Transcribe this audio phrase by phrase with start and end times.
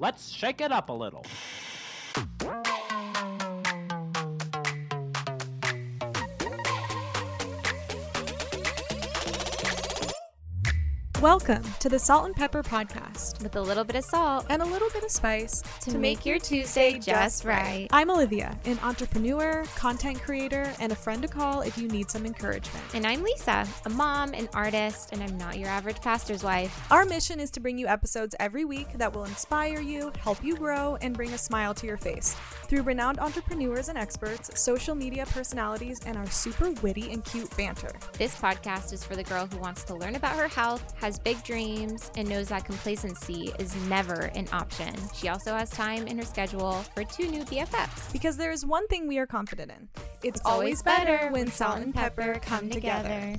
[0.00, 1.26] Let's shake it up a little.
[11.20, 14.64] Welcome to the Salt and Pepper Podcast with a little bit of salt and a
[14.64, 17.88] little bit of spice to, make your Tuesday just right.
[17.90, 22.24] I'm Olivia, an entrepreneur, content creator, and a friend to call if you need some
[22.24, 22.82] encouragement.
[22.94, 26.90] And I'm Lisa, a mom, an artist, and I'm not your average pastor's wife.
[26.90, 30.56] Our mission is to bring you episodes every week that will inspire you, help you
[30.56, 35.26] grow, and bring a smile to your face through renowned entrepreneurs and experts, social media
[35.26, 37.92] personalities, and our super witty and cute banter.
[38.14, 41.42] This podcast is for the girl who wants to learn about her health, has big
[41.42, 44.94] dreams, and knows that complacency is never an option.
[45.14, 48.12] She also has time in her schedule for two new BFFs.
[48.12, 49.88] Because there is one thing we are confident in
[50.22, 53.34] it's, It's always better when salt and pepper come together.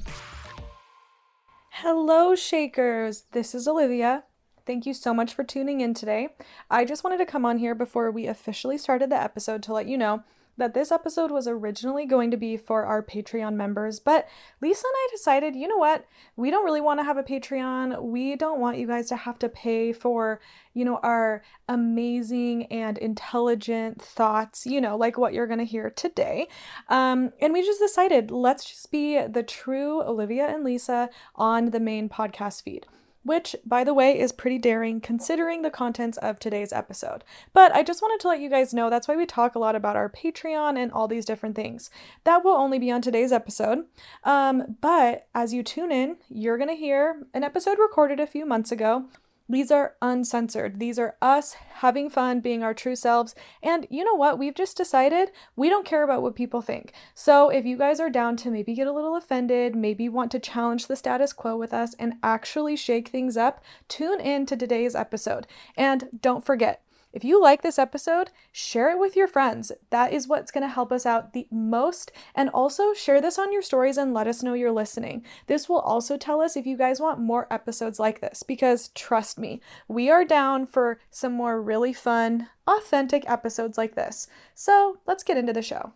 [1.70, 3.26] Hello, Shakers.
[3.32, 4.26] This is Olivia.
[4.66, 6.30] Thank you so much for tuning in today.
[6.70, 9.88] I just wanted to come on here before we officially started the episode to let
[9.88, 10.24] you know
[10.58, 14.28] that this episode was originally going to be for our Patreon members, but
[14.62, 16.06] Lisa and I decided, you know what?
[16.36, 18.02] We don't really want to have a Patreon.
[18.04, 20.40] We don't want you guys to have to pay for,
[20.74, 25.90] you know, our amazing and intelligent thoughts, you know, like what you're going to hear
[25.90, 26.48] today.
[26.90, 31.80] Um, and we just decided, let's just be the true Olivia and Lisa on the
[31.80, 32.86] main podcast feed
[33.24, 37.24] which, by the way, is pretty daring considering the contents of today's episode.
[37.54, 39.76] But I just wanted to let you guys know that's why we talk a lot
[39.76, 41.90] about our Patreon and all these different things.
[42.24, 43.86] That will only be on today's episode.
[44.24, 48.46] Um, but as you tune in, you're going to hear an episode recorded a few
[48.46, 49.06] months ago
[49.52, 50.80] these are uncensored.
[50.80, 53.36] These are us having fun, being our true selves.
[53.62, 54.38] And you know what?
[54.38, 56.94] We've just decided we don't care about what people think.
[57.14, 60.40] So if you guys are down to maybe get a little offended, maybe want to
[60.40, 64.96] challenge the status quo with us and actually shake things up, tune in to today's
[64.96, 65.48] episode.
[65.76, 69.72] And don't forget, if you like this episode, share it with your friends.
[69.90, 72.12] That is what's going to help us out the most.
[72.36, 75.26] And also share this on your stories and let us know you're listening.
[75.48, 79.38] This will also tell us if you guys want more episodes like this because trust
[79.38, 84.28] me, we are down for some more really fun, authentic episodes like this.
[84.56, 85.94] So let's get into the show.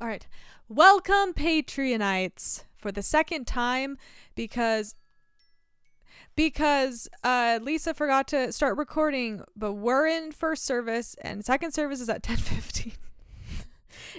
[0.00, 0.26] All right.
[0.68, 3.98] Welcome, Patreonites, for the second time
[4.34, 4.94] because
[6.36, 12.00] because uh, Lisa forgot to start recording, but we're in first service and second service
[12.00, 12.92] is at 10:15.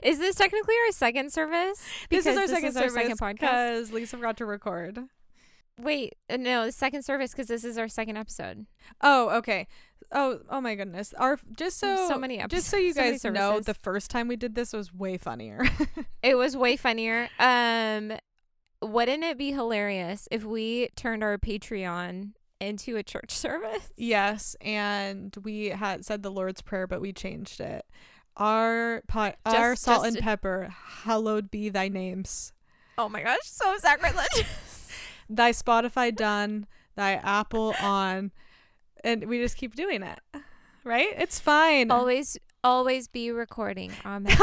[0.03, 1.81] Is this technically our second service?
[2.09, 3.39] Because This is our Because second service second podcast.
[3.39, 4.99] because Lisa forgot to record.
[5.79, 8.65] Wait, uh, no, the second service because this is our second episode.
[9.01, 9.67] Oh, okay.
[10.11, 11.13] Oh, oh my goodness.
[11.17, 14.27] Our just so so many just so you episodes, so guys know, the first time
[14.27, 15.65] we did this was way funnier.
[16.23, 17.29] It was way funnier.
[17.37, 18.13] Um,
[18.85, 23.89] wouldn't it be hilarious if we turned our Patreon into a church service?
[23.95, 27.85] yes, and we had said the Lord's prayer, but we changed it.
[28.37, 32.51] Our pot, our salt just- and pepper, hallowed be thy names.
[32.97, 34.89] Oh my gosh, so sacrilegious.
[35.29, 38.31] thy Spotify done, thy Apple on,
[39.03, 40.19] and we just keep doing it.
[40.83, 41.09] Right?
[41.17, 41.91] It's fine.
[41.91, 43.91] always, always be recording.
[44.05, 44.37] Amen.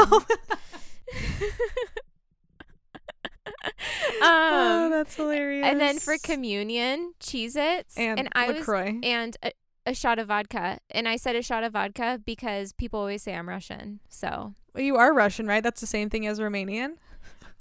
[4.21, 5.65] oh, um, that's hilarious.
[5.65, 7.97] and then for communion, Cheez Its.
[7.97, 8.67] and, I was
[9.03, 9.51] and a,
[9.85, 10.79] a shot of vodka.
[10.89, 13.99] And I said a shot of vodka because people always say I'm Russian.
[14.09, 15.63] So Well, you are Russian, right?
[15.63, 16.95] That's the same thing as Romanian.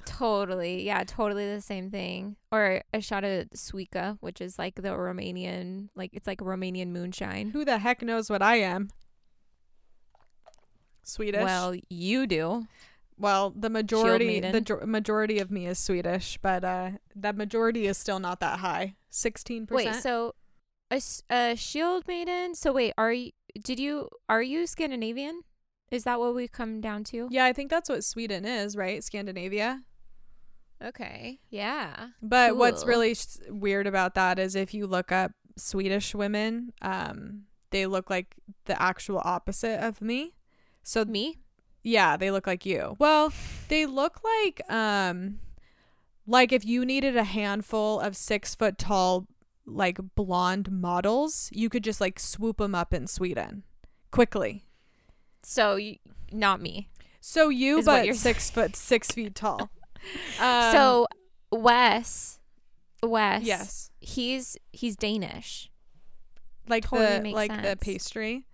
[0.05, 2.37] totally, yeah, totally the same thing.
[2.51, 7.51] Or a shot of țuică, which is like the Romanian, like it's like Romanian moonshine.
[7.51, 8.91] Who the heck knows what I am?
[11.03, 11.43] Swedish.
[11.43, 12.67] Well, you do.
[13.23, 17.97] Well, the majority, the jo- majority of me is Swedish, but uh, that majority is
[17.97, 18.97] still not that high.
[19.09, 20.03] Sixteen Wait, percent.
[20.03, 20.35] so
[21.31, 22.55] a shield maiden?
[22.55, 23.31] So wait, are you?
[23.63, 24.09] Did you?
[24.29, 25.43] Are you Scandinavian?
[25.91, 27.29] Is that what we come down to?
[27.31, 29.05] Yeah, I think that's what Sweden is, right?
[29.05, 29.83] Scandinavia.
[30.83, 31.39] Okay.
[31.49, 32.09] Yeah.
[32.21, 37.43] But what's really s weird about that is if you look up Swedish women, um,
[37.71, 38.35] they look like
[38.65, 40.35] the actual opposite of me.
[40.83, 41.39] So Me?
[41.83, 42.97] Yeah, they look like you.
[42.99, 43.33] Well,
[43.69, 45.39] they look like um,
[46.27, 49.27] like if you needed a handful of six foot tall,
[49.67, 53.63] like blonde models, you could just like swoop them up in Sweden
[54.11, 54.65] quickly.
[55.43, 55.97] So you,
[56.33, 56.89] not me.
[57.21, 59.71] So you, but you're six foot six feet tall.
[60.41, 61.07] Um, so
[61.53, 62.41] Wes,
[63.05, 63.45] Wes.
[63.45, 65.71] yes, He's he's Danish.
[66.67, 68.45] like totally the makes like the pastry.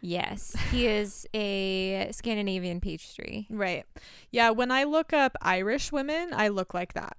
[0.00, 3.46] Yes, he is a Scandinavian pastry.
[3.50, 3.84] Right.
[4.30, 7.16] Yeah, when I look up Irish women, I look like that.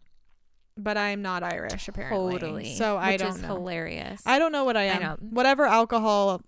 [0.77, 2.33] but I'm not Irish apparently.
[2.39, 2.73] Totally.
[2.75, 3.47] So I which don't Which is know.
[3.55, 4.21] hilarious.
[4.25, 5.01] I don't know what I I am.
[5.01, 5.17] know.
[5.19, 6.41] Whatever alcohol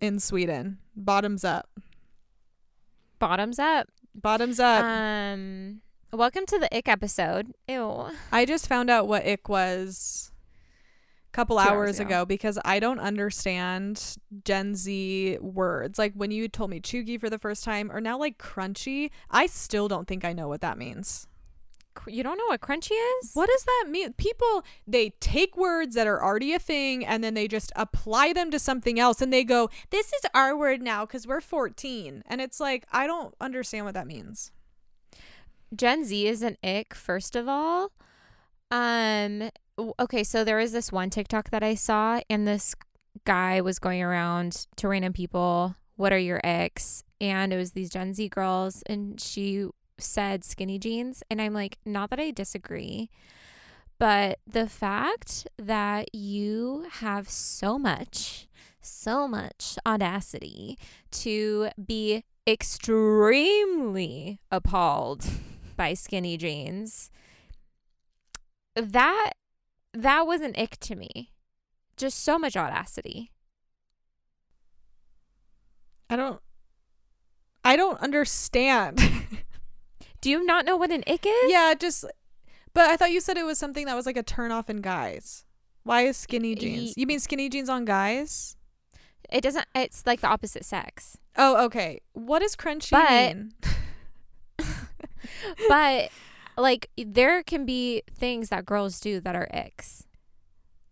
[0.00, 0.78] in Sweden.
[0.94, 1.70] Bottoms up.
[3.18, 3.88] Bottoms up.
[4.14, 4.84] Bottoms up.
[4.84, 5.80] Um,
[6.12, 7.52] welcome to the ick episode.
[7.68, 8.08] Ew.
[8.32, 10.27] I just found out what ick was
[11.38, 12.08] couple hours hours ago.
[12.08, 15.98] ago because I don't understand Gen Z words.
[15.98, 19.46] Like when you told me chuggy for the first time or now like crunchy, I
[19.46, 21.26] still don't think I know what that means.
[22.06, 23.32] You don't know what crunchy is?
[23.34, 24.12] What does that mean?
[24.14, 28.50] People they take words that are already a thing and then they just apply them
[28.50, 32.40] to something else and they go, "This is our word now cuz we're 14." And
[32.40, 34.52] it's like, I don't understand what that means.
[35.74, 37.92] Gen Z is an ick, first of all.
[38.70, 42.74] Um, okay, so there was this one TikTok that I saw, and this
[43.24, 47.04] guy was going around to random people, What are your icks?
[47.20, 51.22] And it was these Gen Z girls, and she said skinny jeans.
[51.30, 53.10] And I'm like, not that I disagree,
[53.98, 58.46] but the fact that you have so much,
[58.80, 60.78] so much audacity
[61.10, 65.26] to be extremely appalled
[65.76, 67.10] by skinny jeans
[68.74, 69.32] that
[69.94, 71.32] that was an ick to me
[71.96, 73.30] just so much audacity
[76.10, 76.40] I don't
[77.64, 78.98] I don't understand.
[80.22, 82.04] do you not know what an ick is yeah, just
[82.72, 84.80] but I thought you said it was something that was like a turn off in
[84.80, 85.44] guys.
[85.82, 86.94] Why is skinny jeans?
[86.96, 88.56] You mean skinny jeans on guys?
[89.30, 92.00] it doesn't it's like the opposite sex Oh, okay.
[92.14, 93.52] What does crunchy But- mean?
[95.68, 96.10] but
[96.58, 100.04] like there can be things that girls do that are icks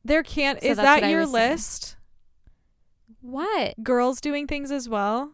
[0.05, 1.51] There can't So is that your was saying.
[1.51, 1.97] list?
[3.21, 5.33] what Girls doing things as well?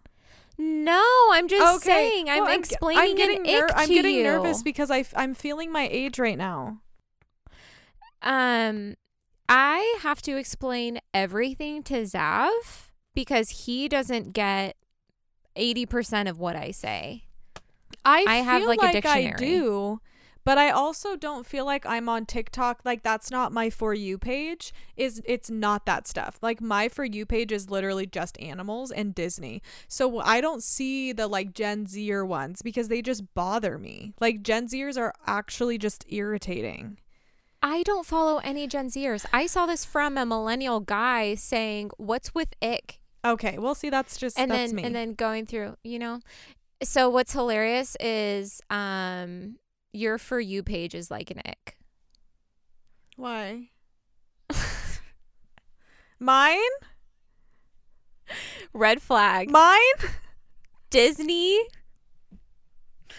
[0.58, 1.02] no
[1.32, 2.10] i'm just Okay.
[2.10, 4.22] saying i'm Well, explaining I'm getting ner- ick I'm getting you.
[4.22, 6.78] nervous because I f- I'm feeling my age right now.
[8.22, 8.94] Um,
[9.48, 12.50] I have to explain everything to Zav
[13.14, 14.76] because he doesn't get
[15.56, 17.24] 80% of what I say.
[18.04, 19.34] I, I have, feel like, a dictionary.
[19.38, 20.00] do,
[20.44, 22.80] but I also don't feel like I'm on TikTok.
[22.84, 24.72] Like that's not my for you page.
[24.96, 26.38] Is it's not that stuff.
[26.42, 29.62] Like my for you page is literally just animals and Disney.
[29.88, 34.14] So I don't see the like Gen Zer ones because they just bother me.
[34.20, 36.98] Like Gen Zers are actually just irritating.
[37.62, 39.24] I don't follow any Gen Zers.
[39.32, 44.16] I saw this from a millennial guy saying, "What's with ick?" Okay, well see that's
[44.16, 44.82] just and that's then me.
[44.82, 46.20] and then going through, you know.
[46.82, 49.58] So what's hilarious is um
[49.92, 51.76] your for you page is like an ick.
[53.16, 53.68] Why?
[56.18, 56.58] Mine?
[58.72, 59.50] Red flag.
[59.50, 59.78] Mine?
[60.90, 61.60] Disney.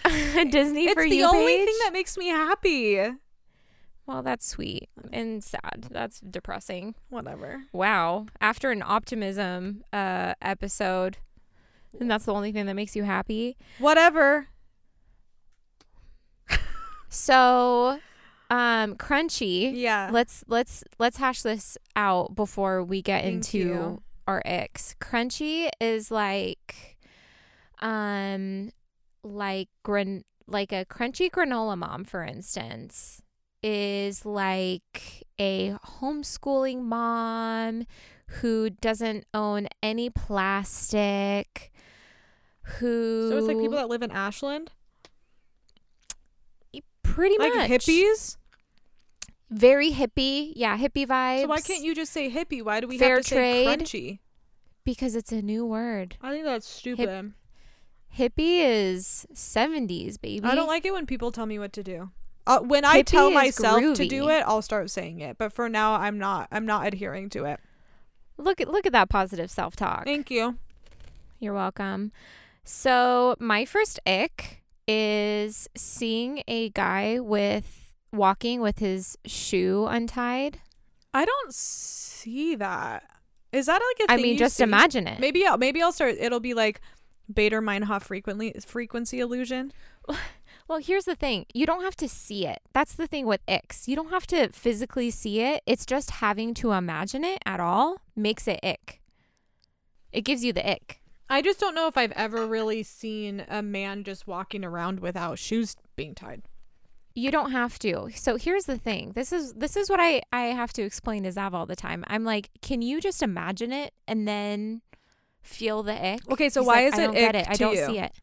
[0.49, 1.23] Disney It's for you.
[1.23, 1.65] It's the only page?
[1.65, 2.99] thing that makes me happy.
[4.05, 5.87] Well, that's sweet and sad.
[5.91, 6.95] That's depressing.
[7.09, 7.63] Whatever.
[7.71, 8.25] Wow.
[8.41, 11.17] After an optimism uh episode,
[11.99, 13.55] and that's the only thing that makes you happy.
[13.79, 14.47] Whatever.
[17.13, 17.99] So,
[18.49, 19.71] um crunchy.
[19.75, 20.09] Yeah.
[20.11, 24.03] Let's let's let's hash this out before we get Thank into you.
[24.27, 24.95] our icks.
[24.99, 26.97] Crunchy is like
[27.81, 28.71] um
[29.23, 33.21] like gran- like a crunchy granola mom for instance
[33.61, 37.85] is like a homeschooling mom
[38.27, 41.71] who doesn't own any plastic
[42.63, 44.71] who So it's like people that live in Ashland,
[47.13, 48.37] pretty like much hippies.
[49.49, 52.63] very hippie yeah hippie vibes So why can't you just say hippie?
[52.63, 53.65] Why do we Fair have to trade.
[53.65, 54.19] say crunchy?
[54.83, 57.33] because it's a new word I think that's stupid.
[58.17, 62.09] hippie is 70s baby I don't like it when people tell me what to do.
[62.45, 65.37] Uh, when I tell Hippie myself to do it, I'll start saying it.
[65.37, 66.49] But for now, I'm not.
[66.51, 67.57] I'm not adhering to it.
[68.37, 70.57] look at look at that positive self-talk Thank you.
[71.39, 72.11] You're welcome.
[72.65, 80.59] So, my first ick is seeing a guy with walking with his shoe untied.
[81.13, 83.03] I don't see that.
[83.51, 84.63] Is that like a I mean, just see?
[84.63, 85.19] imagine it.
[85.19, 86.15] Maybe I'll maybe I'll start.
[86.19, 86.81] It'll be like
[87.31, 89.71] Baader Meinhof frequently frequency illusion.
[90.67, 91.45] Well, here's the thing.
[91.53, 92.59] You don't have to see it.
[92.73, 93.85] That's the thing with icks.
[93.87, 95.61] You don't have to physically see it.
[95.65, 99.01] It's just having to imagine it at all makes it ick.
[100.13, 101.01] It gives you the ick.
[101.29, 105.39] I just don't know if I've ever really seen a man just walking around without
[105.39, 106.43] shoes being tied.
[107.15, 108.09] You don't have to.
[108.15, 109.11] So here's the thing.
[109.13, 112.03] This is this is what I I have to explain to Zav all the time.
[112.07, 114.81] I'm like, can you just imagine it and then
[115.41, 116.21] feel the ick?
[116.31, 117.47] Okay, so He's why like, is I it don't get it.
[117.49, 117.85] I don't you?
[117.85, 118.13] see it.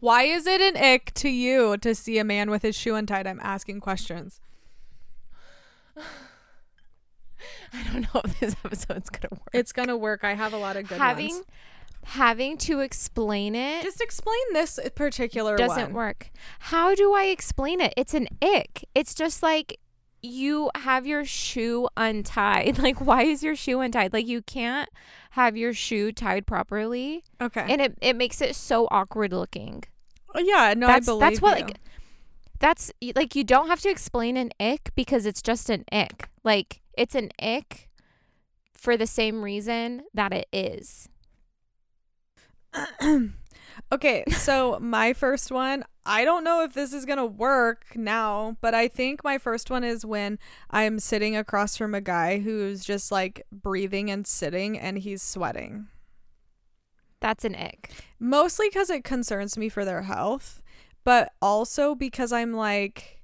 [0.00, 3.26] Why is it an ick to you to see a man with his shoe untied?
[3.26, 4.40] I'm asking questions.
[7.72, 9.48] I don't know if this episode's gonna work.
[9.52, 10.24] It's gonna work.
[10.24, 11.44] I have a lot of good having ones.
[12.04, 15.92] having to explain it Just explain this particular doesn't one.
[15.94, 16.30] work.
[16.58, 17.94] How do I explain it?
[17.96, 18.84] It's an ick.
[18.94, 19.78] It's just like
[20.22, 22.78] you have your shoe untied.
[22.82, 24.12] Like why is your shoe untied?
[24.12, 24.88] Like you can't
[25.32, 27.64] have your shoe tied properly Okay.
[27.68, 29.84] and it, it makes it so awkward looking.
[30.36, 31.64] Oh, yeah, no, that's I believe that's what you.
[31.66, 31.76] like
[32.58, 36.28] that's like you don't have to explain an ick because it's just an ick.
[36.42, 37.90] Like it's an ick
[38.74, 41.08] for the same reason that it is.
[43.92, 48.56] okay, so my first one, I don't know if this is going to work now,
[48.60, 50.38] but I think my first one is when
[50.70, 55.86] I'm sitting across from a guy who's just like breathing and sitting and he's sweating.
[57.20, 57.90] That's an ick.
[58.20, 60.62] Mostly because it concerns me for their health,
[61.04, 63.20] but also because I'm like,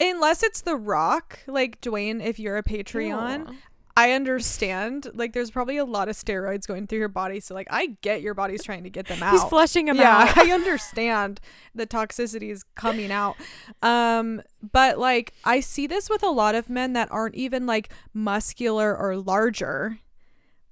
[0.00, 3.56] unless it's The Rock, like Dwayne, if you're a Patreon, Ew.
[3.96, 5.08] I understand.
[5.14, 7.38] Like, there's probably a lot of steroids going through your body.
[7.38, 9.32] So, like, I get your body's trying to get them out.
[9.32, 10.36] He's flushing him yeah, out.
[10.38, 11.40] I understand
[11.74, 13.36] the toxicity is coming out.
[13.82, 17.92] Um, but like, I see this with a lot of men that aren't even like
[18.12, 20.00] muscular or larger,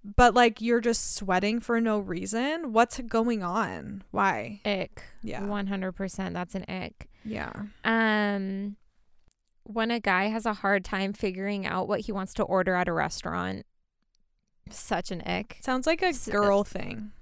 [0.04, 2.72] but like you're just sweating for no reason.
[2.72, 4.02] What's going on?
[4.10, 4.60] Why?
[4.64, 5.02] Ick.
[5.22, 5.44] Yeah.
[5.44, 6.34] One hundred percent.
[6.34, 7.08] That's an ick.
[7.24, 7.52] Yeah.
[7.84, 8.76] Um,
[9.64, 12.88] when a guy has a hard time figuring out what he wants to order at
[12.88, 13.64] a restaurant,
[14.70, 15.58] such an ick.
[15.60, 17.12] Sounds like a S- girl thing.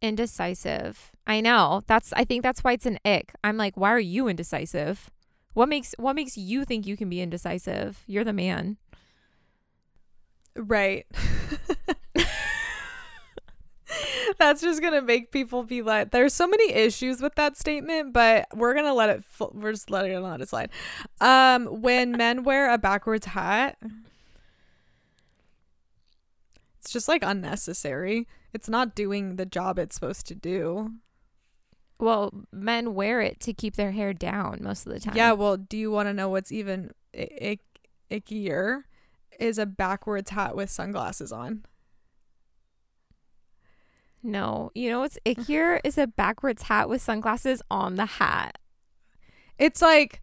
[0.00, 1.12] Indecisive.
[1.26, 1.82] I know.
[1.86, 2.12] That's.
[2.14, 3.34] I think that's why it's an ick.
[3.44, 5.10] I'm like, why are you indecisive?
[5.54, 8.04] What makes What makes you think you can be indecisive?
[8.06, 8.76] You're the man.
[10.56, 11.06] Right.
[14.38, 18.46] That's just gonna make people be like, there's so many issues with that statement, but
[18.54, 19.24] we're gonna let it.
[19.24, 20.70] Fl- we're just letting it let it slide.
[21.20, 23.78] Um, when men wear a backwards hat,
[26.80, 28.26] it's just like unnecessary.
[28.52, 30.90] It's not doing the job it's supposed to do.
[31.98, 35.16] Well, men wear it to keep their hair down most of the time.
[35.16, 35.32] Yeah.
[35.32, 37.60] Well, do you want to know what's even I- ick-
[38.10, 38.82] ickier?
[39.38, 41.64] Is a backwards hat with sunglasses on.
[44.22, 44.70] No.
[44.74, 48.58] You know what's ickier is a backwards hat with sunglasses on the hat.
[49.58, 50.22] It's like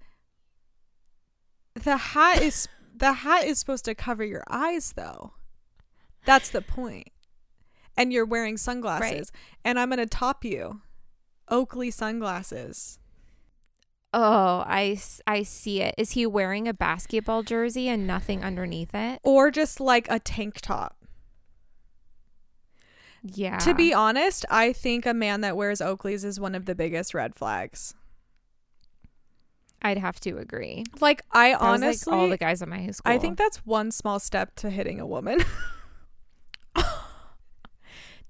[1.74, 5.34] the hat is the hat is supposed to cover your eyes though.
[6.26, 7.10] That's the point.
[7.98, 9.32] And you're wearing sunglasses.
[9.64, 10.82] And I'm going to top you.
[11.50, 13.00] Oakley sunglasses.
[14.14, 15.96] Oh, I, I see it.
[15.98, 19.20] Is he wearing a basketball jersey and nothing underneath it?
[19.24, 20.98] Or just like a tank top.
[23.24, 23.58] Yeah.
[23.60, 27.14] To be honest, I think a man that wears Oakleys is one of the biggest
[27.14, 27.96] red flags.
[29.82, 30.84] I'd have to agree.
[31.02, 33.12] Like I That honestly like all the guys at my school.
[33.12, 35.44] I think that's one small step to hitting a woman.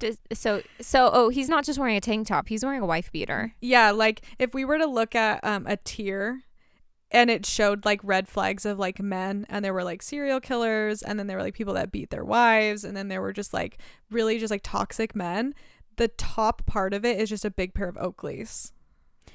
[0.04, 2.48] Does, so so oh he's not just wearing a tank top.
[2.50, 3.54] He's wearing a wife beater.
[3.62, 6.42] Yeah, like if we were to look at um a tier
[7.12, 11.02] and it showed like red flags of like men and there were like serial killers
[11.04, 13.54] and then there were like people that beat their wives and then there were just
[13.54, 13.78] like
[14.10, 15.54] really just like toxic men.
[15.98, 18.72] The top part of it is just a big pair of Oakleys.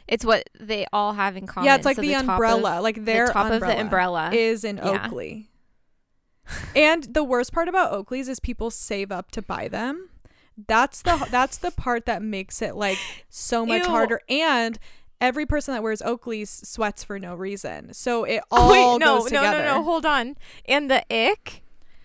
[0.08, 1.66] It's what they all have in common.
[1.66, 2.80] yeah, it's like So the, of- umbrella.
[2.82, 4.30] like their the top umbrella of the umbrella.
[4.32, 5.06] is in Yeah.
[5.06, 5.50] Oakley.
[6.74, 10.08] and the worst part about Oakleys is people save up to buy them.
[10.66, 12.98] That's the that's the part that makes it like
[13.28, 13.88] so much Ew.
[13.90, 14.78] harder and
[15.20, 17.92] every person that wears Oakleys sweats for no reason.
[17.94, 19.64] So it all Oh, Wait, no, goes no, together.
[19.64, 19.82] no, no.
[19.84, 20.36] Hold on.
[20.66, 21.62] And the ick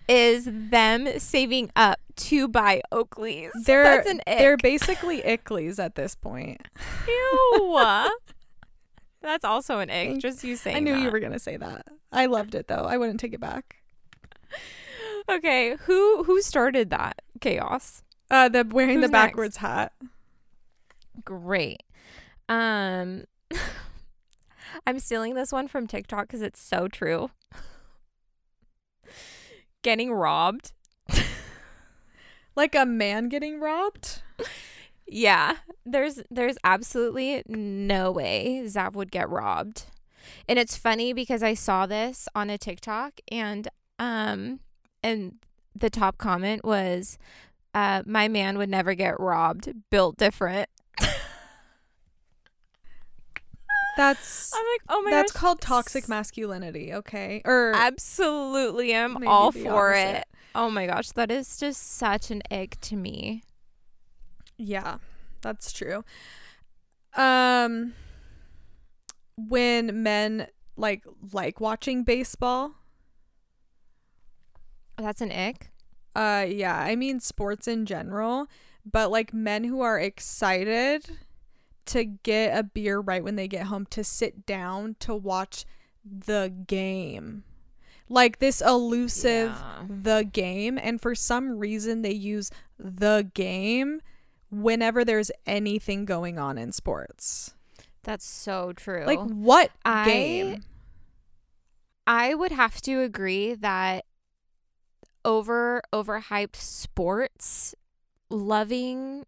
[0.08, 3.50] is them saving up to buy Oakleys.
[3.64, 4.38] They're That's an ick.
[4.38, 6.60] they're basically Ickleys at this point.
[7.08, 7.80] Ew.
[9.22, 10.18] That's also an ick.
[10.18, 10.76] Just you saying.
[10.76, 11.86] I knew you were gonna say that.
[12.12, 12.84] I loved it though.
[12.84, 13.76] I wouldn't take it back.
[15.28, 18.02] Okay, who who started that chaos?
[18.30, 19.30] Uh, the wearing the Who's next?
[19.30, 19.92] backwards hat.
[21.24, 21.82] Great.
[22.48, 23.24] Um
[24.86, 27.30] I'm stealing this one from TikTok cuz it's so true.
[29.82, 30.72] Getting robbed.
[32.56, 34.22] Like a man getting robbed.
[35.08, 35.56] Yeah.
[35.84, 39.86] There's there's absolutely no way Zav would get robbed.
[40.48, 43.66] And it's funny because I saw this on a TikTok and
[43.98, 44.60] um
[45.02, 45.34] and
[45.74, 47.18] the top comment was
[47.74, 50.68] uh my man would never get robbed, built different.
[53.96, 57.42] That's I'm like, "Oh my that's gosh, called toxic masculinity, okay?
[57.44, 60.18] Or Absolutely I'm all for opposite.
[60.18, 60.24] it.
[60.54, 63.42] Oh my gosh, that is just such an egg to me.
[64.58, 64.98] yeah,
[65.42, 66.04] that's true.
[67.16, 67.94] Um
[69.36, 72.74] when men like like watching baseball.
[74.96, 75.70] That's an ick.
[76.14, 78.46] Uh yeah, I mean sports in general,
[78.84, 81.06] but like men who are excited
[81.86, 85.64] to get a beer right when they get home to sit down to watch
[86.04, 87.44] the game.
[88.08, 89.84] Like this elusive Yeah.
[89.88, 94.00] the game and for some reason they use the game
[94.50, 97.54] whenever there's anything going on in sports.
[98.02, 99.04] That's so true.
[99.06, 100.64] Like what I- game?
[102.06, 104.04] I would have to agree that
[105.24, 107.74] over overhyped sports
[108.30, 109.24] loving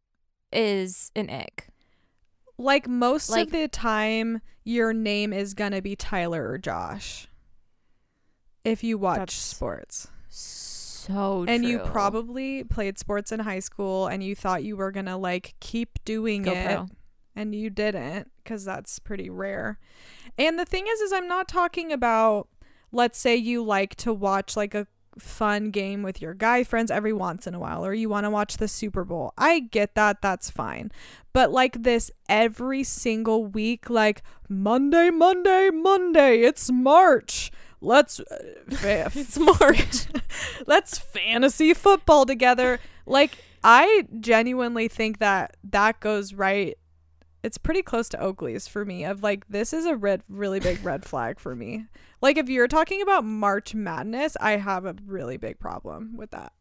[0.53, 1.69] is an ick.
[2.59, 7.29] Like most like- of the time your name is going to be Tyler or Josh.
[8.65, 10.09] If you watch sports.
[10.29, 15.07] So and you probably played sports in high school and you thought you were going
[15.07, 16.87] to like keep doing Go it pro.
[17.37, 19.79] and you didn't cuz that's pretty rare.
[20.37, 22.49] And the thing is is I'm not talking about
[22.91, 24.88] let's say you like to watch like a
[25.19, 28.31] fun game with your guy friends every once in a while or you want to
[28.31, 29.33] watch the Super Bowl.
[29.39, 30.91] I get that, that's fine.
[31.33, 37.51] But like this every single week like Monday, Monday, Monday, it's March.
[37.81, 38.25] Let's uh,
[38.71, 40.07] fa- It's March.
[40.67, 42.81] let's fantasy football together.
[43.07, 46.77] Like I genuinely think that that goes right.
[47.43, 49.05] It's pretty close to Oakley's for me.
[49.05, 51.87] Of like this is a red, really big red flag for me.
[52.21, 56.52] Like if you're talking about March Madness, I have a really big problem with that.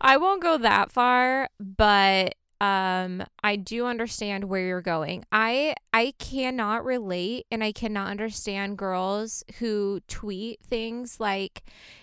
[0.00, 5.24] I won't go that far, but um I do understand where you're going.
[5.30, 11.62] I I cannot relate and I cannot understand girls who tweet things like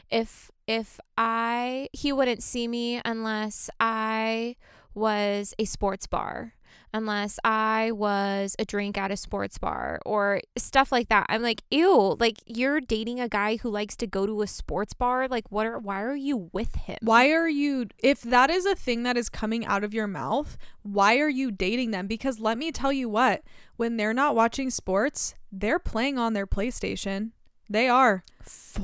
[0.10, 4.56] if if I he wouldn't see me unless I
[4.94, 6.55] was a sports bar
[6.96, 11.26] unless I was a drink at a sports bar or stuff like that.
[11.28, 14.94] I'm like, ew, like you're dating a guy who likes to go to a sports
[14.94, 15.28] bar.
[15.28, 16.98] Like what are why are you with him?
[17.02, 20.58] Why are you if that is a thing that is coming out of your mouth,
[20.84, 22.08] why are you dating them?
[22.08, 23.44] Because let me tell you what,
[23.76, 27.32] when they're not watching sports, they're playing on their PlayStation.
[27.70, 28.24] They are.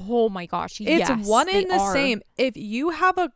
[0.10, 0.82] Oh my gosh.
[0.82, 1.94] It's yes, one in the are.
[1.94, 2.22] same.
[2.38, 3.32] If you have a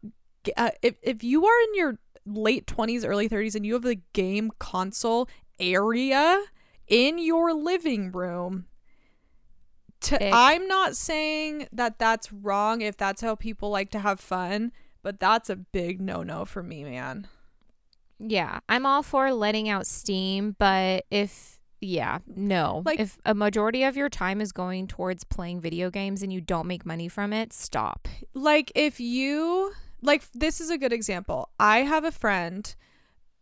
[0.58, 4.00] uh, if if you are in your late 20s, early 30s and you have the
[4.14, 5.28] game console
[5.60, 6.42] area
[6.88, 8.66] in your living room,
[10.02, 14.72] to I'm not saying that that's wrong if that's how people like to have fun,
[15.02, 17.28] but that's a big no-no for me, man.
[18.20, 18.60] Yeah.
[18.70, 22.82] I'm all for letting out steam, but if yeah, no.
[22.86, 26.42] Like- if a majority of your time is going towards playing video games and you
[26.42, 28.08] don't make money from it, stop.
[28.34, 29.74] like if you
[30.06, 31.50] like this is a good example.
[31.60, 32.74] I have a friend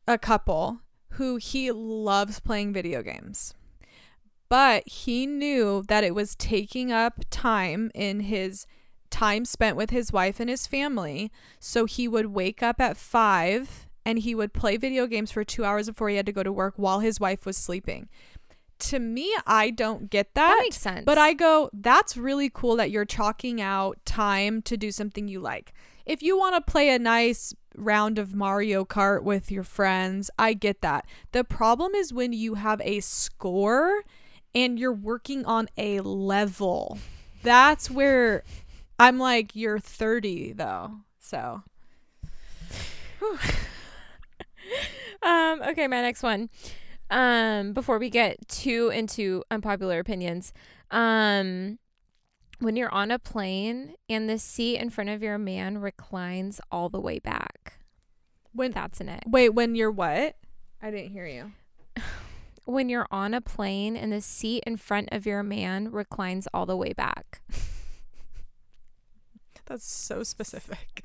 [0.08, 0.80] a couple
[1.12, 3.54] who he loves playing video games.
[4.49, 8.67] But he knew that it was taking up time in his
[9.10, 11.32] time spent with his wife and his family.
[11.60, 15.63] So he would wake up at 5 and he would play video games for 2
[15.63, 18.10] hours before he had to go to work while his wife was sleeping.
[18.80, 20.49] To me i don't get That.
[20.49, 21.06] That makes sense.
[21.06, 25.39] but I go, that's really cool that you're chalking out time to do something you
[25.39, 25.73] like.
[26.05, 30.53] If you want to play a nice round of Mario Kart with your friends, I
[30.53, 31.05] get that.
[31.31, 34.03] The problem is when you have a score
[34.53, 36.99] and you're working on a level.
[37.41, 38.43] That's where
[38.99, 40.91] I'm like, you're 30 though.
[41.19, 41.63] So,
[45.23, 46.49] Um, okay, my next one.
[47.09, 50.53] Um, before we get too into unpopular opinions,
[50.91, 51.79] um,
[52.63, 56.89] when you're on a plane and the seat in front of your man reclines all
[56.89, 57.73] the way back,
[58.54, 59.23] when, that's an it.
[59.28, 60.36] wait, when you're what?
[60.82, 61.52] I didn't hear you.
[62.65, 66.65] When you're on a plane and the seat in front of your man reclines all
[66.65, 67.41] the way back,
[69.65, 71.04] That's so specific.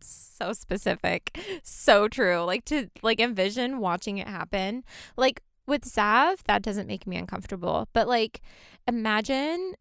[0.00, 2.42] so specific, so true.
[2.44, 4.84] Like to like envision watching it happen.
[5.16, 7.88] Like with Zav, that doesn't make me uncomfortable.
[7.92, 8.40] But like
[8.86, 9.72] imagine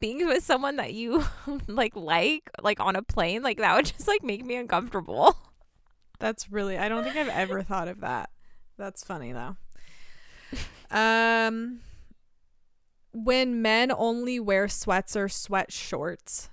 [0.00, 1.24] being with someone that you
[1.66, 5.36] like like like on a plane, like that would just like make me uncomfortable.
[6.20, 8.30] That's really I don't think I've ever thought of that.
[8.76, 9.56] That's funny though.
[10.90, 11.80] Um
[13.12, 16.48] when men only wear sweats or sweat shorts.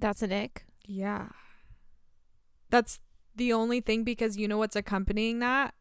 [0.00, 0.64] That's an ick.
[0.86, 1.28] Yeah.
[2.70, 3.00] That's
[3.34, 5.74] the only thing because you know what's accompanying that?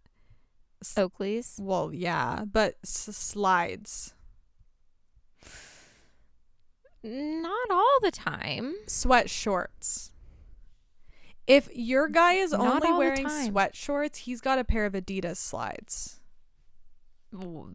[0.98, 1.58] Oakley's.
[1.62, 4.14] Well, yeah, but s- slides.
[7.04, 8.76] Not all the time.
[8.88, 10.12] Sweat shorts.
[11.48, 15.38] If your guy is Not only wearing sweat shorts, he's got a pair of Adidas
[15.38, 16.20] slides.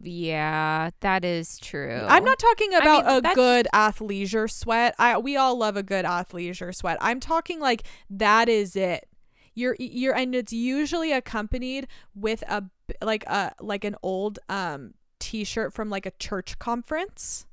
[0.01, 2.01] Yeah, that is true.
[2.07, 4.95] I'm not talking I about mean, a good athleisure sweat.
[4.99, 6.97] I we all love a good athleisure sweat.
[7.01, 9.07] I'm talking like that is it.
[9.53, 12.65] You're you're and it's usually accompanied with a
[13.01, 17.45] like a like an old um t-shirt from like a church conference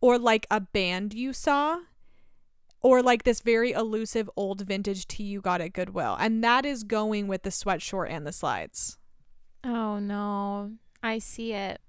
[0.00, 1.78] or like a band you saw
[2.80, 6.16] or like this very elusive old vintage tee you got at Goodwill.
[6.18, 8.98] And that is going with the sweatshirt and the slides.
[9.64, 10.72] Oh no.
[11.02, 11.80] I see it.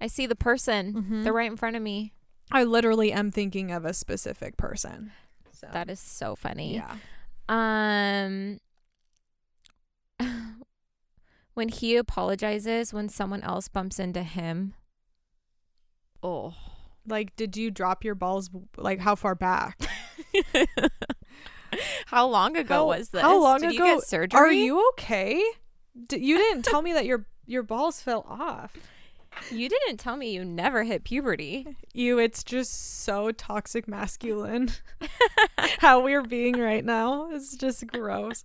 [0.00, 0.92] I see the person.
[0.94, 1.24] Mhm.
[1.24, 2.12] They're right in front of me.
[2.52, 5.12] I literally am thinking of a specific person.
[5.52, 6.74] So That is so funny.
[6.76, 6.96] yeah.
[7.48, 8.60] Um
[11.60, 14.72] when he apologizes when someone else bumps into him.
[16.22, 16.54] Oh.
[17.06, 18.48] Like, did you drop your balls?
[18.78, 19.78] Like, how far back?
[22.06, 23.20] how long ago How- was this?
[23.20, 24.40] how long Did ago- you get surgery?
[24.40, 25.44] Are you okay?
[26.08, 28.74] D- you didn't tell me that your your balls fell off.
[29.50, 31.76] You didn't tell me you never hit puberty.
[31.92, 34.70] You, it's just so toxic masculine.
[35.80, 38.44] how we're being right now is just gross.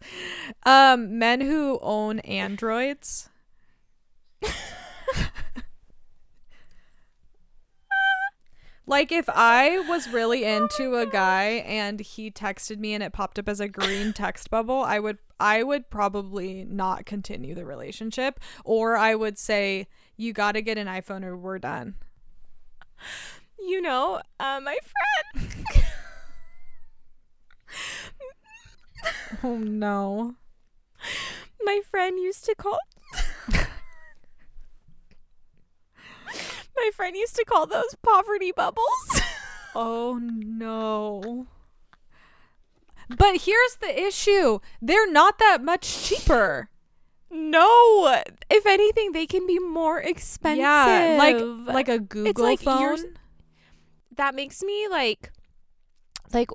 [0.65, 3.29] Um, men who own androids.
[8.87, 13.39] Like if I was really into a guy and he texted me and it popped
[13.39, 18.39] up as a green text bubble, I would I would probably not continue the relationship
[18.63, 21.95] or I would say you got to get an iPhone or we're done.
[23.59, 24.77] You know, uh, my
[25.33, 25.53] friend.
[29.43, 30.35] Oh no.
[31.63, 32.79] my friend used to call.
[36.75, 39.21] my friend used to call those poverty bubbles.
[39.77, 41.47] Oh no.
[43.09, 44.59] But here's the issue.
[44.81, 46.69] They're not that much cheaper.
[47.35, 50.59] No, if anything, they can be more expensive.
[50.61, 51.37] Yeah, like
[51.75, 53.15] like a Google like phone.
[54.15, 55.31] that makes me like
[56.33, 56.49] like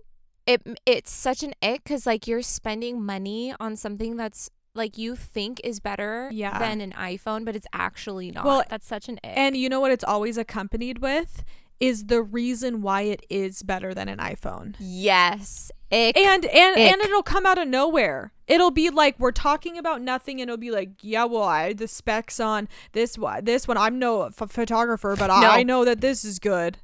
[0.46, 5.14] it it's such an ick because like you're spending money on something that's like you
[5.16, 6.58] think is better Yeah.
[6.58, 9.80] than an iphone but it's actually not Well, that's such an ick And you know
[9.80, 11.44] what it's always accompanied with
[11.78, 14.74] is the reason why it is better than an iPhone.
[14.78, 18.32] yes ick And and and it'll come out of nowhere.
[18.50, 21.88] It'll be like we're talking about nothing, and it'll be like, yeah, well, I the
[21.88, 23.76] specs on this one, this one.
[23.76, 25.48] I'm no ph- photographer, but No.
[25.48, 26.78] I know that this is good.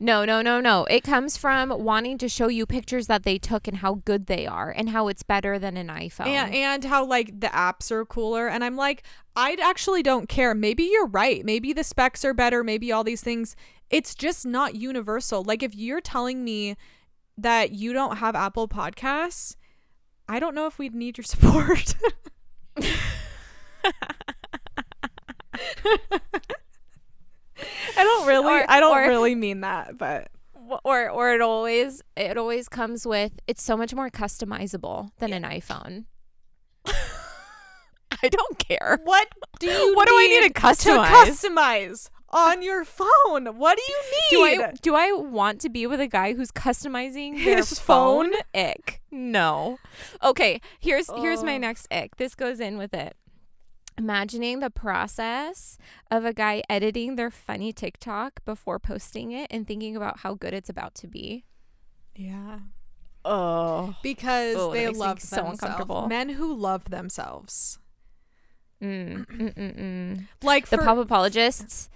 [0.00, 3.66] no no no no it comes from wanting to show you pictures that they took
[3.66, 7.04] and how good they are and how it's better than an iphone And, and how
[7.04, 9.02] like the apps are cooler and i'm like
[9.34, 13.22] i actually don't care maybe you're right maybe the specs are better maybe all these
[13.22, 13.56] things
[13.90, 16.76] it's just not universal like if you're telling me
[17.36, 19.56] that you don't have apple podcasts
[20.28, 21.94] i don't know if we'd need your support.
[27.96, 30.28] I don't really Or- i don't or- really mean that but
[30.84, 35.42] or or it always it always comes with it's so much more customizable than an
[35.44, 36.04] iphone.
[38.20, 38.98] I don't care.
[39.04, 39.28] What
[39.60, 41.06] do you What do I need to customize?
[41.06, 44.30] customize on your phone what do you need?
[44.30, 47.78] Do need I do I want to be with a guy who's customizing their His
[47.78, 48.32] phone?
[48.32, 48.40] phone?
[48.54, 49.00] Ick.
[49.10, 49.78] No.
[50.22, 51.58] Okay, here's here's my Oh.
[51.58, 52.16] next ick.
[52.16, 53.16] This goes in with it.
[53.96, 55.76] Imagining the process
[56.10, 60.52] of a guy editing their funny TikTok before posting it and thinking about how good
[60.54, 61.44] it's about to be.
[62.14, 62.58] yeah
[63.24, 63.94] Oh.
[64.02, 65.62] because Oh, they makes me love so themselves.
[65.62, 66.06] uncomfortable.
[66.08, 67.78] Men who love themselves,
[68.80, 70.26] Mm, mm, mm, mm.
[70.42, 71.88] like The for, pop apologists.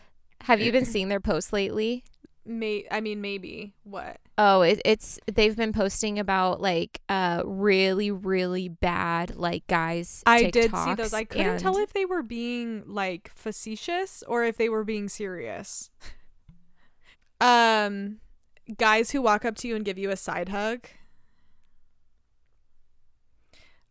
[0.43, 2.05] Have you been seeing their posts lately?
[2.45, 4.19] May I mean maybe what?
[4.37, 10.25] Oh, it, it's they've been posting about like uh really really bad like guys.
[10.27, 11.15] I did see those.
[11.15, 15.91] I couldn't tell if they were being like facetious or if they were being serious.
[17.41, 18.19] um,
[18.77, 20.87] guys who walk up to you and give you a side hug.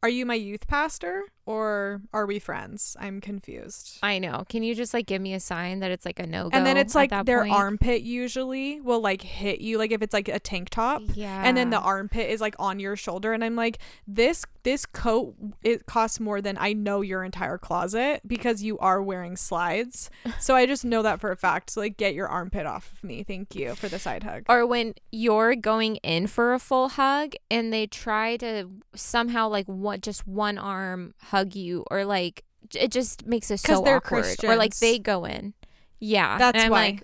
[0.03, 2.95] Are you my youth pastor or are we friends?
[2.99, 3.97] I'm confused.
[4.01, 4.45] I know.
[4.47, 6.57] Can you just like give me a sign that it's like a no go?
[6.57, 7.53] and then it's like their point?
[7.53, 11.41] armpit usually will like hit you like if it's like a tank top Yeah.
[11.43, 15.35] and then the armpit is like on your shoulder and i'm like this this coat
[15.63, 20.09] it costs more than i know your entire closet because you are wearing slides
[20.39, 23.03] so i just know that for a fact so like get your armpit off of
[23.03, 26.89] me thank you for the side hug or when you're going in for a full
[26.89, 32.43] hug and they try to somehow like what just one arm hug you or like
[32.75, 35.53] it just makes 'Cause so they're awkward or like they go in
[35.99, 36.67] yeah That's why.
[36.69, 37.03] like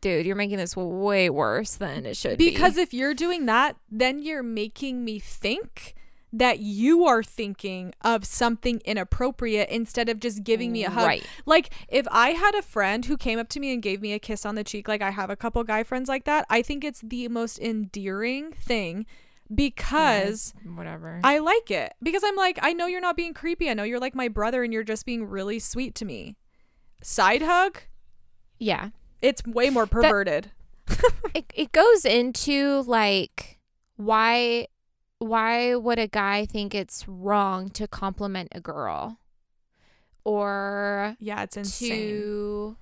[0.00, 3.76] dude you're making this way worse than it should be because if you're doing that
[3.90, 5.94] then you're making me think
[6.32, 11.04] that you are thinking of something inappropriate instead of just giving me a hug.
[11.04, 11.26] Right.
[11.44, 14.20] Like if I had a friend who came up to me and gave me a
[14.20, 16.84] kiss on the cheek, like I have a couple guy friends like that, I think
[16.84, 19.06] it's the most endearing thing
[19.54, 21.20] because Whatever.
[21.24, 21.94] I like it.
[22.02, 23.68] Because I'm like, I know you're not being creepy.
[23.68, 26.36] I know you're like my brother and you're just being really sweet to me.
[27.02, 27.80] Side hug,
[28.58, 28.90] yeah.
[29.22, 30.52] it's way more perverted.
[31.34, 33.58] it, it goes into like
[33.96, 34.66] why
[35.18, 39.18] why would a guy think it's wrong to compliment a girl
[40.24, 41.90] or yeah, it's insane.
[41.90, 42.76] to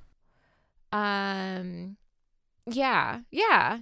[0.90, 1.96] um
[2.66, 3.80] yeah yeah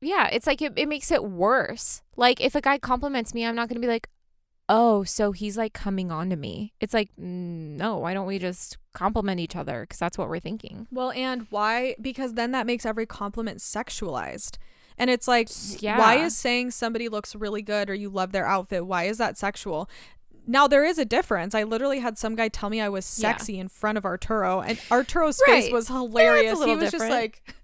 [0.00, 3.54] yeah it's like it, it makes it worse like if a guy compliments me i'm
[3.56, 4.08] not gonna be like
[4.68, 8.76] oh so he's like coming on to me it's like no why don't we just
[8.92, 11.94] compliment each other because that's what we're thinking Well, and why?
[12.00, 14.56] Because then that makes every compliment sexualized.
[14.98, 15.48] And it's like,
[15.80, 19.18] yeah why is saying somebody looks really good or you love their outfit, why is
[19.18, 19.88] that sexual?
[20.50, 21.54] Now, there is a difference.
[21.54, 23.30] I literally had some guy tell me I was Yeah.
[23.32, 26.52] sexy in front of Arturo, and Arturo's face was hilarious.
[26.54, 27.54] he little was just like,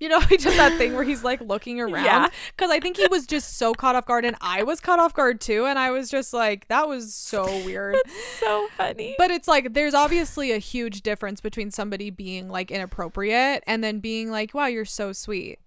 [0.00, 2.04] you know, he does that thing where he's like looking around.
[2.04, 2.28] Yeah.
[2.56, 5.14] Because I think he was just so caught off guard, and I was caught off
[5.14, 5.66] guard too.
[5.66, 7.96] And I was just like, that was so weird.
[8.40, 13.62] so funny But it's like there's obviously a huge difference between somebody being like inappropriate
[13.66, 15.58] and then being like, "Wow, you're so sweet."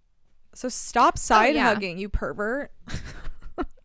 [0.55, 1.63] So stop side Oh, yeah.
[1.73, 2.71] hugging, you pervert.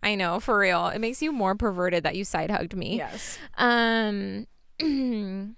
[0.03, 3.37] i know for real it makes you more perverted that you side hugged me Yes.
[3.59, 4.47] um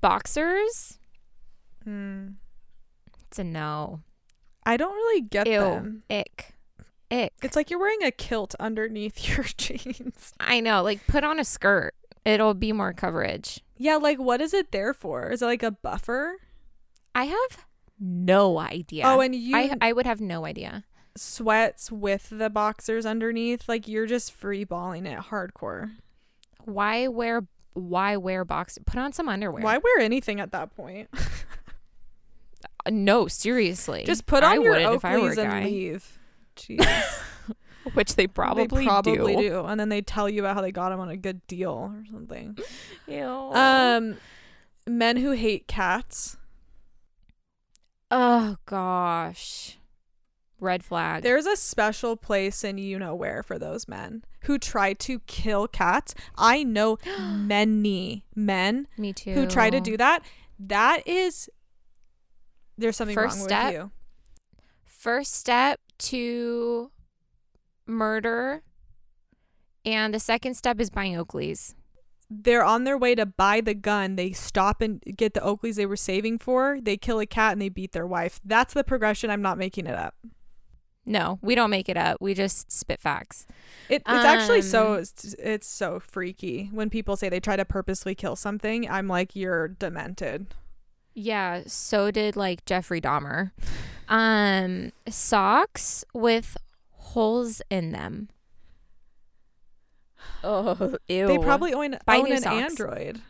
[0.00, 0.98] boxers
[1.86, 2.36] Mm.
[3.28, 4.00] it's a no
[4.66, 5.58] I don't really get Ew.
[5.60, 6.02] them.
[6.10, 6.54] Ick.
[7.10, 7.32] Ick.
[7.42, 10.32] It's like you're wearing a kilt underneath your jeans.
[10.40, 10.82] I know.
[10.82, 11.94] Like, put on a skirt.
[12.24, 13.60] It'll be more coverage.
[13.76, 15.30] Yeah, like what is it there for?
[15.30, 16.36] Is it like a buffer?
[17.14, 17.66] I have
[18.00, 19.04] no idea.
[19.06, 20.84] Oh, and you I I would have no idea.
[21.16, 25.90] sweats with the boxers underneath, like you're just free balling it hardcore.
[26.64, 28.78] Why wear why wear box?
[28.86, 29.62] Put on some underwear.
[29.62, 31.10] Why wear anything at that point?
[32.90, 34.04] No, seriously.
[34.04, 36.18] Just put I on your if I were a Oakleys and leave.
[36.56, 37.20] Jeez.
[37.94, 39.48] Which they probably, they probably do.
[39.48, 39.64] do.
[39.64, 42.04] And then they tell you about how they got them on a good deal or
[42.10, 42.56] something.
[43.06, 43.24] Ew.
[43.24, 44.16] Um,
[44.86, 46.36] men who hate cats.
[48.10, 49.78] oh gosh.
[50.60, 51.22] Red flag.
[51.22, 55.66] There's a special place in you know where for those men who try to kill
[55.68, 56.14] cats.
[56.36, 59.32] I know many men Me too.
[59.32, 60.22] who try to do that.
[60.58, 61.50] That is
[62.78, 63.66] there's something First wrong step.
[63.66, 63.90] with you.
[64.84, 66.90] First step to
[67.86, 68.62] murder,
[69.84, 71.74] and the second step is buying Oakleys.
[72.30, 74.16] They're on their way to buy the gun.
[74.16, 76.78] They stop and get the Oakleys they were saving for.
[76.80, 78.40] They kill a cat and they beat their wife.
[78.44, 79.30] That's the progression.
[79.30, 80.14] I'm not making it up.
[81.06, 82.16] No, we don't make it up.
[82.22, 83.46] We just spit facts.
[83.90, 87.64] It, it's actually so Um, it's, it's so freaky when people say they try to
[87.66, 88.88] purposely kill something.
[88.88, 90.46] I'm like, you're demented.
[91.14, 93.52] Yeah, so did like Jeffrey Dahmer.
[94.08, 96.56] Um, socks with
[96.90, 98.28] holes in them.
[100.42, 101.26] Oh, ew.
[101.26, 102.62] They probably own, Buy own new an socks.
[102.80, 103.20] Android.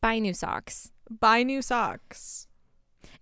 [0.00, 0.90] buy new socks.
[1.10, 2.46] Buy new socks.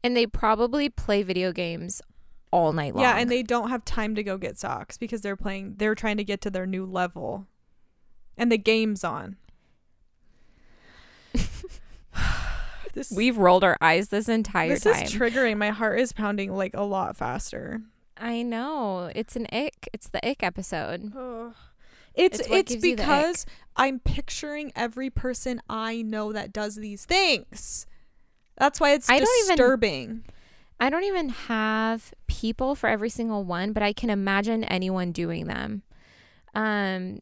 [0.02, 2.02] And they probably play video games
[2.50, 3.04] all night long.
[3.04, 5.74] Yeah, and they don't have time to go get socks because they're playing.
[5.76, 7.46] They're trying to get to their new level,
[8.36, 9.36] and the game's on.
[12.94, 14.92] this We've rolled our eyes this entire this time.
[15.00, 15.56] This is triggering.
[15.56, 17.80] My heart is pounding like a lot faster.
[18.16, 19.10] I know.
[19.14, 19.88] It's an ick.
[19.92, 21.12] It's the ick episode.
[22.14, 23.08] It's It's it's gives you the ick.
[23.08, 27.86] because I'm picturing every person I know that does these things.
[28.58, 30.24] That's why it's I don't even- disturbing.
[30.82, 35.46] I don't even have people for every single one, but I can imagine anyone doing
[35.46, 35.82] them.
[36.54, 37.20] Um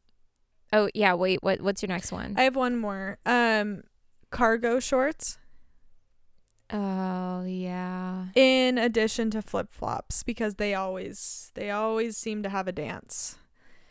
[0.72, 1.42] Oh, yeah, wait.
[1.42, 2.34] What what's your next one?
[2.36, 3.18] I have one more.
[3.24, 3.84] Um,
[4.30, 5.38] cargo shorts.
[6.70, 8.26] Oh, yeah.
[8.34, 13.36] in addition to flip flops because they always they always seem to have a dance.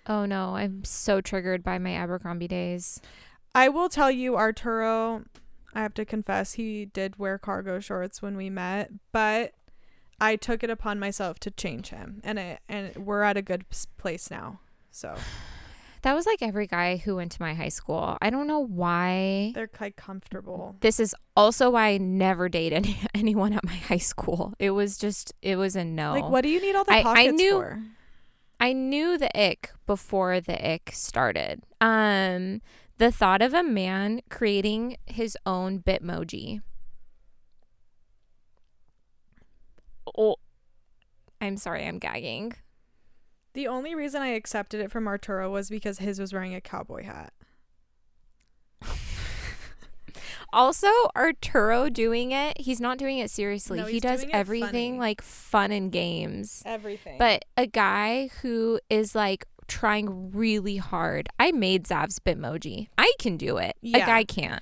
[0.08, 3.02] Oh no, I'm so triggered by my Abercrombie days.
[3.54, 5.24] I will tell you, Arturo.
[5.74, 9.54] I have to confess, he did wear cargo shorts when we met, but
[10.20, 13.66] I took it upon myself to change him, and it and we're at a good
[13.98, 14.60] place now.
[14.92, 15.16] So
[16.08, 18.18] That was like every guy who went to my high school.
[18.22, 19.52] I don't know why.
[19.54, 20.78] they're quite comfortable.
[20.80, 24.54] This is also why I never dated any, anyone at my high school.
[24.58, 26.14] It was just it was a no.
[26.14, 27.84] Like, what do you need all the I- I pockets knew- for?
[28.58, 31.64] I knew the ick before the ick started.
[31.82, 32.62] Um,
[33.00, 36.62] the thought of a man creating his own Bitmoji.
[40.18, 40.38] Oh,
[41.42, 42.54] I'm sorry, I'm gagging.
[43.58, 47.06] The only reason I accepted it from Arturo was because his was wearing a cowboy
[47.06, 47.34] hat.
[50.54, 53.80] Also, Arturo doing it, he's not doing it seriously.
[53.80, 55.00] No, he does everything funny.
[55.00, 56.62] like fun and games.
[56.68, 57.18] Everything.
[57.18, 61.28] But a guy who is like trying really hard.
[61.40, 62.90] I made Zav's Bitmoji.
[62.96, 63.76] I can do it.
[63.82, 64.04] Yeah.
[64.04, 64.62] A guy can't.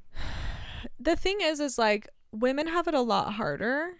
[1.00, 3.94] the thing is is like women have it a lot harder.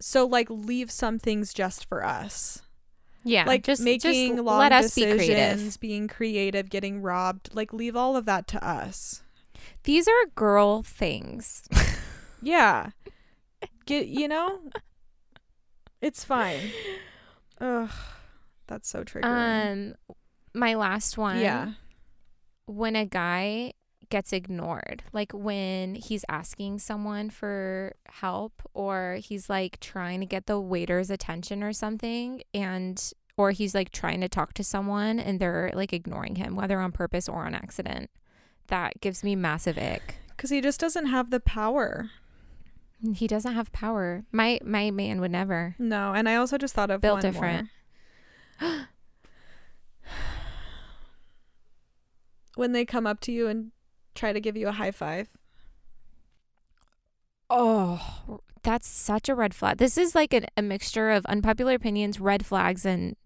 [0.00, 2.60] So like leave some things just for us.
[3.24, 3.44] Yeah.
[3.46, 5.80] like just making just long let us decisions, be creative.
[5.80, 7.50] being creative, getting robbed.
[7.54, 9.22] Like leave all of that to us.
[9.84, 11.66] These are girl things.
[12.44, 12.90] Yeah.
[13.86, 14.58] Get you know?
[16.02, 16.60] It's fine.
[17.60, 17.90] Ugh.
[18.66, 19.94] That's so triggering.
[19.94, 19.94] Um
[20.52, 21.40] my last one.
[21.40, 21.72] yeah.
[22.66, 23.72] when a guy
[24.08, 30.46] gets ignored, like when he's asking someone for help or he's like trying to get
[30.46, 35.40] the waiter's attention or something and or he's like trying to talk to someone and
[35.40, 38.10] they're like ignoring him whether on purpose or on accident.
[38.68, 40.16] That gives me massive ick.
[40.36, 42.10] Cuz he just doesn't have the power.
[43.14, 44.24] He doesn't have power.
[44.32, 45.74] My my man would never.
[45.78, 47.68] No, and I also just thought of Built different.
[52.56, 53.72] when they come up to you and
[54.14, 55.28] try to give you a high five.
[57.50, 59.76] Oh, that's such a red flag.
[59.78, 63.16] This is like an, a mixture of unpopular opinions, red flags, and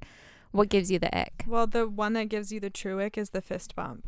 [0.50, 1.44] what gives you the ick.
[1.46, 4.04] Well, the one that gives you the true ick is the fist bump.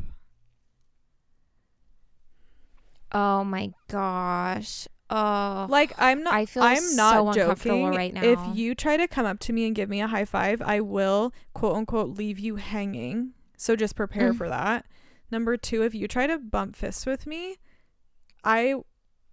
[3.11, 4.87] Oh my gosh.
[5.09, 5.67] Oh.
[5.69, 7.97] Like I'm not I feel I'm not so uncomfortable joking.
[7.97, 8.23] right now.
[8.23, 10.79] If you try to come up to me and give me a high five, I
[10.79, 13.33] will quote unquote leave you hanging.
[13.57, 14.37] So just prepare Mm.
[14.37, 14.85] for that.
[15.31, 17.57] Number 2, if you try to bump fists with me,
[18.43, 18.75] I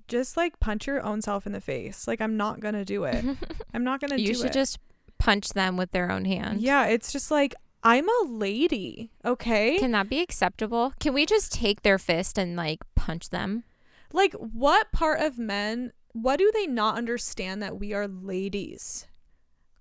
[0.06, 2.06] just like punch your own self in the face.
[2.06, 3.24] Like I'm not to do it.
[3.74, 4.38] I'm not do you it.
[4.38, 4.78] should just
[5.18, 6.60] punch them with their own hand.
[6.60, 9.78] Yeah, it's just like I'm a lady, okay?
[9.78, 10.92] Can that be acceptable?
[11.00, 13.64] Can we just take their fist and like punch them?
[14.12, 19.06] like what part of men what do they not understand that we are ladies?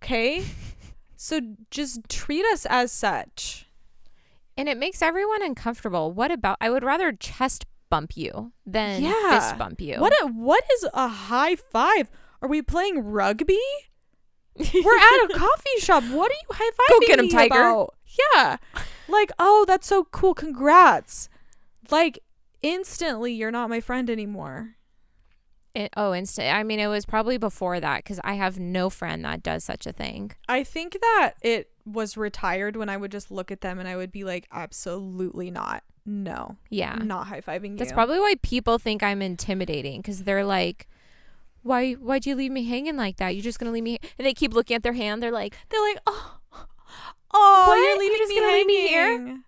[0.04, 0.46] Okay?
[1.16, 1.40] so
[1.72, 3.67] just treat us as such.
[4.58, 6.12] And it makes everyone uncomfortable.
[6.12, 9.40] What about I would rather chest bump you than Yeah.
[9.40, 10.00] fist bump you.
[10.00, 12.10] What a, what is a high five?
[12.42, 13.60] Are we playing rugby?
[14.58, 16.04] We're at a coffee shop.
[16.06, 17.54] What are you high fiving Go get me Tiger.
[17.70, 17.94] about?
[18.36, 18.58] Yeah.
[19.08, 20.34] Like, oh, that's so cool.
[20.34, 21.30] Congrats.
[21.92, 22.20] Like
[22.64, 24.76] instantly you're not my friend anymore.
[25.76, 26.56] It- oh, instant.
[26.56, 29.86] I mean, it was probably before that because I have no friend that does such
[29.86, 30.32] a thing.
[30.50, 33.96] I think that it was retired when I would just look at them and I
[33.96, 35.84] would be like, absolutely not.
[36.06, 36.96] No, Yeah.
[36.96, 37.78] not high fiving you.
[37.78, 40.88] That's probably why people think I'm intimidating because they're like,
[41.64, 43.36] why, why'd you leave me hanging like that?
[43.36, 44.00] You're just going to leave me.
[44.18, 45.22] And they keep looking at their hand.
[45.22, 46.38] They're like, They're like, oh,
[47.34, 47.76] oh, What?
[47.76, 49.40] you're You're leaving just me gonna leave me here?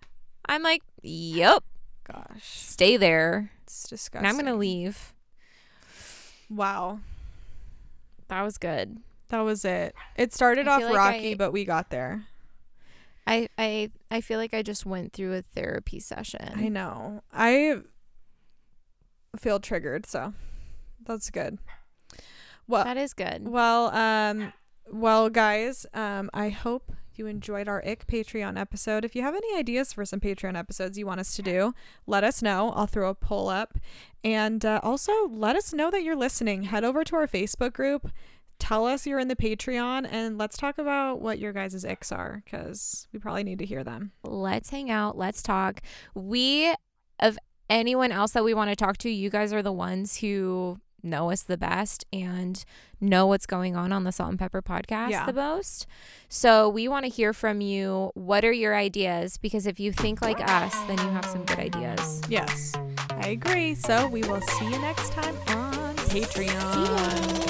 [0.46, 1.62] I'm like, yep,
[2.04, 3.52] Gosh, stay there.
[3.62, 4.26] it's And disgusting.
[4.28, 5.12] I'm going to leave.
[6.50, 6.98] Wow,
[8.28, 8.98] That was good.
[9.28, 9.94] that was it.
[10.16, 12.24] It started I off like rocky, I- but we got there.
[13.30, 16.52] I, I, I feel like I just went through a therapy session.
[16.56, 17.22] I know.
[17.32, 17.76] I
[19.38, 20.34] feel triggered, so
[21.06, 21.58] that's good.
[22.66, 23.46] Well, That is good.
[23.48, 24.52] Well, um,
[24.90, 29.04] well, guys, um, I hope you enjoyed our ick Patreon episode.
[29.04, 31.72] If you have any ideas for some Patreon episodes you want us to do,
[32.08, 32.70] let us know.
[32.70, 33.78] I'll throw a poll up,
[34.24, 36.64] and uh, also let us know that you're listening.
[36.64, 38.10] Head over to our Facebook group.
[38.60, 42.42] Tell us you're in the Patreon, and let's talk about what your guys' icks are,
[42.44, 44.12] because we probably need to hear them.
[44.22, 45.18] Let's hang out.
[45.18, 45.80] Let's talk.
[46.14, 46.72] We,
[47.18, 47.36] of
[47.68, 51.30] anyone else that we want to talk to, you guys are the ones who know
[51.30, 52.62] us the best and
[53.00, 55.24] know what's going on on the Salt and Pepper podcast Yeah.
[55.24, 55.86] the most.
[56.28, 58.10] So we want to hear from you.
[58.12, 59.38] What are your ideas?
[59.38, 62.20] Because if you think like us, then you have some good ideas.
[62.28, 62.74] Yes,
[63.12, 63.74] I agree.
[63.74, 67.49] So we will see you next time on Patreon.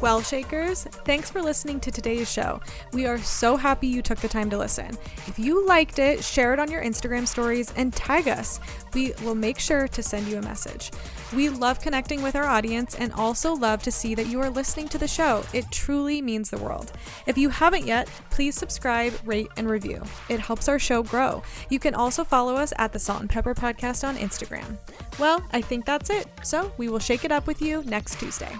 [0.00, 2.62] Well, Shakers, thanks for listening to today's show.
[2.94, 4.96] We are so happy you took the time to listen.
[5.26, 8.60] If you liked it, share it on your Instagram stories and tag us.
[8.94, 10.90] We will make sure to send you a message.
[11.34, 14.88] We love connecting with our audience and also love to see that you are listening
[14.88, 15.44] to the show.
[15.52, 16.92] It truly means the world.
[17.26, 20.02] If you haven't yet, please subscribe, rate, and review.
[20.30, 21.42] It helps our show grow.
[21.68, 24.78] You can also follow us at the Salt and Pepper Podcast on Instagram.
[25.18, 26.26] Well, I think that's it.
[26.42, 28.56] So we will shake it up with you next Tuesday.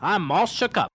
[0.00, 0.90] I'm all shook up.